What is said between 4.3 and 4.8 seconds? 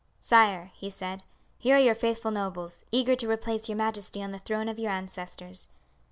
the throne of